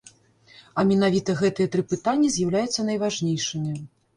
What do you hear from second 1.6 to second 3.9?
тры пытанні з'яўляюцца найважнейшымі.